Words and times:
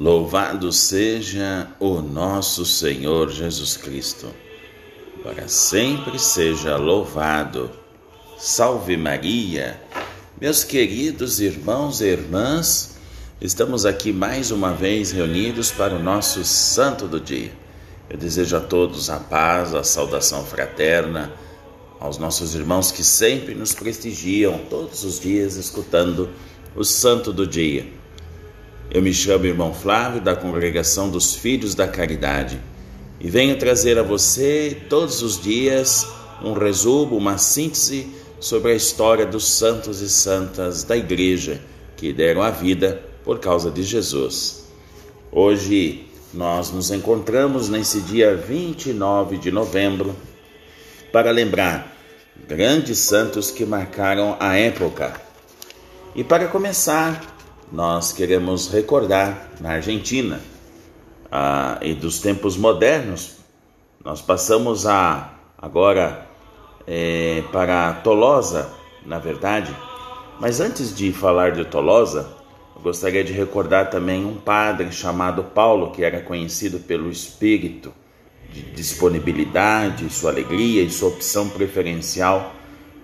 Louvado 0.00 0.72
seja 0.72 1.68
o 1.78 2.00
nosso 2.00 2.64
Senhor 2.64 3.30
Jesus 3.30 3.76
Cristo, 3.76 4.28
para 5.22 5.46
sempre 5.46 6.18
seja 6.18 6.78
louvado. 6.78 7.70
Salve 8.38 8.96
Maria! 8.96 9.78
Meus 10.40 10.64
queridos 10.64 11.38
irmãos 11.38 12.00
e 12.00 12.06
irmãs, 12.06 12.96
estamos 13.42 13.84
aqui 13.84 14.10
mais 14.10 14.50
uma 14.50 14.72
vez 14.72 15.12
reunidos 15.12 15.70
para 15.70 15.94
o 15.94 16.02
nosso 16.02 16.42
Santo 16.46 17.06
do 17.06 17.20
Dia. 17.20 17.52
Eu 18.08 18.16
desejo 18.16 18.56
a 18.56 18.60
todos 18.60 19.10
a 19.10 19.20
paz, 19.20 19.74
a 19.74 19.84
saudação 19.84 20.46
fraterna, 20.46 21.30
aos 22.00 22.16
nossos 22.16 22.54
irmãos 22.54 22.90
que 22.90 23.04
sempre 23.04 23.54
nos 23.54 23.74
prestigiam 23.74 24.60
todos 24.70 25.04
os 25.04 25.20
dias 25.20 25.56
escutando 25.56 26.30
o 26.74 26.84
Santo 26.84 27.34
do 27.34 27.46
Dia. 27.46 27.99
Eu 28.92 29.00
me 29.00 29.14
chamo 29.14 29.46
irmão 29.46 29.72
Flávio, 29.72 30.20
da 30.20 30.34
Congregação 30.34 31.08
dos 31.08 31.36
Filhos 31.36 31.76
da 31.76 31.86
Caridade, 31.86 32.60
e 33.20 33.30
venho 33.30 33.56
trazer 33.56 33.96
a 33.96 34.02
você 34.02 34.76
todos 34.88 35.22
os 35.22 35.40
dias 35.40 36.08
um 36.42 36.54
resumo, 36.54 37.16
uma 37.16 37.38
síntese 37.38 38.08
sobre 38.40 38.72
a 38.72 38.74
história 38.74 39.24
dos 39.24 39.46
santos 39.46 40.00
e 40.00 40.10
santas 40.10 40.82
da 40.82 40.96
Igreja 40.96 41.62
que 41.96 42.12
deram 42.12 42.42
a 42.42 42.50
vida 42.50 43.00
por 43.22 43.38
causa 43.38 43.70
de 43.70 43.84
Jesus. 43.84 44.64
Hoje 45.30 46.08
nós 46.34 46.72
nos 46.72 46.90
encontramos 46.90 47.68
nesse 47.68 48.00
dia 48.00 48.34
29 48.34 49.38
de 49.38 49.52
novembro 49.52 50.16
para 51.12 51.30
lembrar 51.30 51.96
grandes 52.48 52.98
santos 52.98 53.52
que 53.52 53.64
marcaram 53.64 54.36
a 54.40 54.56
época. 54.56 55.14
E 56.12 56.24
para 56.24 56.48
começar, 56.48 57.38
nós 57.72 58.12
queremos 58.12 58.68
recordar 58.68 59.50
na 59.60 59.72
Argentina 59.72 60.40
ah, 61.30 61.78
e 61.82 61.94
dos 61.94 62.18
tempos 62.18 62.56
modernos. 62.56 63.36
Nós 64.04 64.20
passamos 64.20 64.86
a 64.86 65.34
agora 65.56 66.26
é, 66.86 67.42
para 67.52 67.92
Tolosa, 67.94 68.70
na 69.04 69.18
verdade. 69.18 69.74
Mas 70.40 70.60
antes 70.60 70.94
de 70.94 71.12
falar 71.12 71.52
de 71.52 71.64
Tolosa, 71.64 72.28
eu 72.74 72.82
gostaria 72.82 73.22
de 73.22 73.32
recordar 73.32 73.90
também 73.90 74.24
um 74.24 74.36
padre 74.36 74.90
chamado 74.90 75.44
Paulo, 75.44 75.92
que 75.92 76.02
era 76.02 76.20
conhecido 76.20 76.80
pelo 76.80 77.10
espírito 77.10 77.92
de 78.50 78.62
disponibilidade, 78.62 80.10
sua 80.10 80.30
alegria 80.30 80.82
e 80.82 80.90
sua 80.90 81.10
opção 81.10 81.48
preferencial 81.48 82.52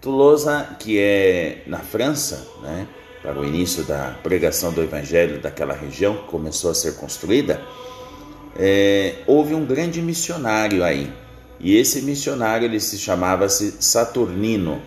Tolosa, 0.00 0.74
que 0.78 0.98
é 0.98 1.64
na 1.66 1.80
França, 1.80 2.48
né, 2.62 2.88
para 3.20 3.38
o 3.38 3.44
início 3.44 3.84
da 3.84 4.16
pregação 4.22 4.72
do 4.72 4.82
evangelho 4.82 5.38
daquela 5.38 5.74
região 5.74 6.16
começou 6.28 6.70
a 6.70 6.74
ser 6.74 6.96
construída 6.96 7.60
é, 8.56 9.16
houve 9.26 9.54
um 9.54 9.64
grande 9.64 10.00
missionário 10.02 10.84
aí. 10.84 11.10
E 11.60 11.76
esse 11.76 12.02
missionário 12.02 12.66
ele 12.66 12.80
se 12.80 12.98
chamava-se 12.98 13.76
Saturnino. 13.80 14.82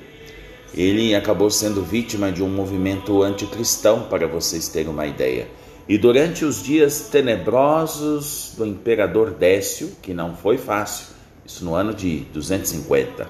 Ele 0.73 1.15
acabou 1.15 1.49
sendo 1.49 1.81
vítima 1.81 2.31
de 2.31 2.43
um 2.43 2.49
movimento 2.49 3.23
anticristão, 3.23 4.03
para 4.09 4.27
vocês 4.27 4.67
terem 4.67 4.89
uma 4.89 5.05
ideia. 5.07 5.47
E 5.87 5.97
durante 5.97 6.43
os 6.43 6.61
dias 6.61 7.09
tenebrosos 7.11 8.53
do 8.57 8.65
imperador 8.65 9.31
Décio, 9.31 9.91
que 10.01 10.13
não 10.13 10.35
foi 10.35 10.57
fácil, 10.57 11.07
isso 11.45 11.63
no 11.63 11.75
ano 11.75 11.93
de 11.93 12.21
250, 12.33 13.29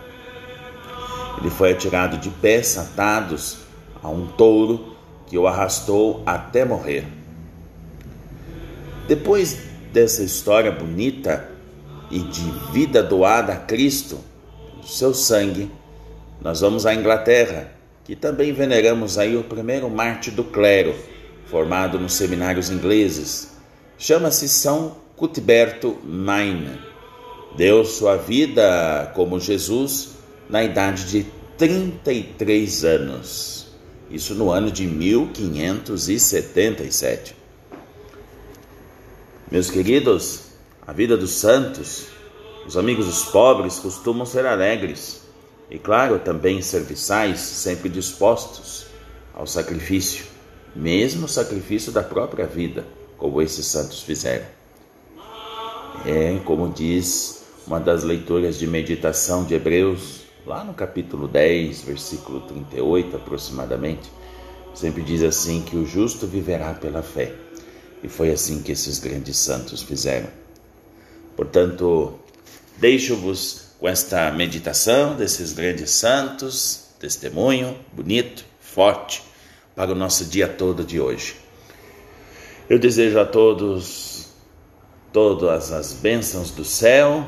ele 1.37 1.49
foi 1.49 1.73
atirado 1.73 2.17
de 2.17 2.29
pés 2.29 2.77
atados 2.77 3.57
a 4.01 4.09
um 4.09 4.25
touro 4.25 4.95
que 5.27 5.37
o 5.37 5.47
arrastou 5.47 6.23
até 6.25 6.63
morrer. 6.63 7.05
Depois 9.07 9.64
dessa 9.95 10.21
história 10.21 10.71
bonita 10.73 11.49
e 12.11 12.19
de 12.19 12.51
vida 12.73 13.01
doada 13.01 13.53
a 13.53 13.55
Cristo, 13.55 14.19
do 14.81 14.87
seu 14.87 15.13
sangue, 15.13 15.71
nós 16.41 16.59
vamos 16.59 16.85
à 16.85 16.93
Inglaterra, 16.93 17.71
que 18.03 18.13
também 18.13 18.51
veneramos 18.51 19.17
aí 19.17 19.37
o 19.37 19.45
primeiro 19.45 19.89
mártir 19.89 20.33
do 20.33 20.43
clero, 20.43 20.93
formado 21.45 21.97
nos 21.97 22.15
seminários 22.15 22.69
ingleses. 22.69 23.55
Chama-se 23.97 24.49
São 24.49 24.97
Cuthberto 25.15 25.97
Maine. 26.03 26.77
Deu 27.55 27.85
sua 27.85 28.17
vida 28.17 29.13
como 29.15 29.39
Jesus 29.39 30.15
na 30.49 30.61
idade 30.61 31.05
de 31.05 31.25
33 31.57 32.83
anos. 32.83 33.67
Isso 34.11 34.35
no 34.35 34.51
ano 34.51 34.69
de 34.69 34.85
1577. 34.85 37.44
Meus 39.51 39.69
queridos, 39.69 40.45
a 40.87 40.91
vida 40.91 41.15
dos 41.15 41.29
santos, 41.35 42.07
os 42.65 42.75
amigos 42.75 43.05
dos 43.05 43.25
pobres 43.25 43.77
costumam 43.77 44.25
ser 44.25 44.43
alegres 44.43 45.21
e, 45.69 45.77
claro, 45.77 46.17
também 46.17 46.63
serviçais, 46.63 47.41
sempre 47.41 47.87
dispostos 47.87 48.87
ao 49.35 49.45
sacrifício, 49.45 50.25
mesmo 50.75 51.25
o 51.25 51.29
sacrifício 51.29 51.91
da 51.91 52.01
própria 52.01 52.47
vida, 52.47 52.87
como 53.19 53.39
esses 53.39 53.67
santos 53.67 54.01
fizeram. 54.01 54.47
É 56.03 56.39
como 56.43 56.67
diz 56.69 57.43
uma 57.67 57.79
das 57.79 58.03
leituras 58.03 58.57
de 58.57 58.65
meditação 58.65 59.43
de 59.43 59.53
Hebreus, 59.53 60.21
lá 60.43 60.63
no 60.63 60.73
capítulo 60.73 61.27
10, 61.27 61.83
versículo 61.83 62.41
38 62.41 63.15
aproximadamente, 63.15 64.11
sempre 64.73 65.03
diz 65.03 65.21
assim 65.21 65.61
que 65.61 65.77
o 65.77 65.85
justo 65.85 66.25
viverá 66.25 66.73
pela 66.73 67.03
fé. 67.03 67.44
E 68.03 68.07
foi 68.07 68.31
assim 68.31 68.61
que 68.61 68.71
esses 68.71 68.99
grandes 68.99 69.37
santos 69.37 69.81
fizeram. 69.81 70.29
Portanto, 71.35 72.19
deixo-vos 72.77 73.65
com 73.79 73.87
esta 73.87 74.31
meditação 74.31 75.15
desses 75.15 75.53
grandes 75.53 75.91
santos, 75.91 76.85
testemunho 76.99 77.77
bonito, 77.93 78.45
forte, 78.59 79.23
para 79.75 79.91
o 79.91 79.95
nosso 79.95 80.25
dia 80.25 80.47
todo 80.47 80.83
de 80.83 80.99
hoje. 80.99 81.35
Eu 82.69 82.79
desejo 82.79 83.19
a 83.19 83.25
todos 83.25 84.15
todas 85.15 85.71
as 85.71 85.93
bênçãos 85.93 86.51
do 86.51 86.65
céu 86.65 87.25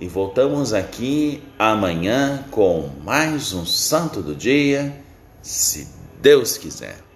e 0.00 0.08
voltamos 0.08 0.72
aqui 0.72 1.40
amanhã 1.56 2.44
com 2.50 2.90
mais 3.04 3.52
um 3.52 3.64
santo 3.64 4.20
do 4.20 4.34
dia, 4.34 4.92
se 5.42 5.86
Deus 6.20 6.56
quiser. 6.56 7.09